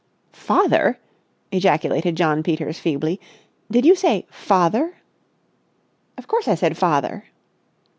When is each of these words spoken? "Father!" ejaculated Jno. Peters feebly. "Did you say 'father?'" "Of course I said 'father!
"Father!" 0.33 0.97
ejaculated 1.51 2.15
Jno. 2.15 2.43
Peters 2.43 2.79
feebly. 2.79 3.21
"Did 3.69 3.85
you 3.85 3.93
say 3.93 4.25
'father?'" 4.31 4.95
"Of 6.17 6.25
course 6.27 6.47
I 6.47 6.55
said 6.55 6.75
'father! 6.75 7.25